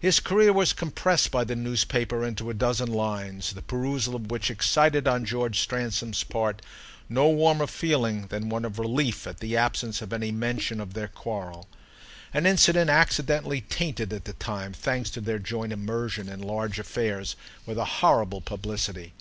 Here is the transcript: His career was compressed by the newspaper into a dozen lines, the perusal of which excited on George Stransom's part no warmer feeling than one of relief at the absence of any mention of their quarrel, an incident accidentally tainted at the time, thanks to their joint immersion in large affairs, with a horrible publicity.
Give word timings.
His 0.00 0.18
career 0.18 0.50
was 0.54 0.72
compressed 0.72 1.30
by 1.30 1.44
the 1.44 1.54
newspaper 1.54 2.24
into 2.24 2.48
a 2.48 2.54
dozen 2.54 2.90
lines, 2.90 3.52
the 3.52 3.60
perusal 3.60 4.14
of 4.16 4.30
which 4.30 4.50
excited 4.50 5.06
on 5.06 5.26
George 5.26 5.58
Stransom's 5.58 6.24
part 6.24 6.62
no 7.06 7.28
warmer 7.28 7.66
feeling 7.66 8.28
than 8.28 8.48
one 8.48 8.64
of 8.64 8.78
relief 8.78 9.26
at 9.26 9.40
the 9.40 9.58
absence 9.58 10.00
of 10.00 10.10
any 10.10 10.32
mention 10.32 10.80
of 10.80 10.94
their 10.94 11.08
quarrel, 11.08 11.68
an 12.32 12.46
incident 12.46 12.88
accidentally 12.88 13.60
tainted 13.60 14.10
at 14.14 14.24
the 14.24 14.32
time, 14.32 14.72
thanks 14.72 15.10
to 15.10 15.20
their 15.20 15.38
joint 15.38 15.70
immersion 15.74 16.30
in 16.30 16.40
large 16.40 16.78
affairs, 16.78 17.36
with 17.66 17.76
a 17.76 17.84
horrible 17.84 18.40
publicity. 18.40 19.12